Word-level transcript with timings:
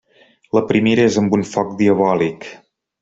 La 0.57 0.61
primera 0.71 1.05
és 1.09 1.19
amb 1.23 1.37
un 1.39 1.45
foc 1.53 1.77
diabòlic. 1.83 2.49